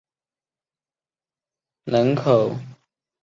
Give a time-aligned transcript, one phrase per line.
[1.85, 2.65] 埃代人口变化图示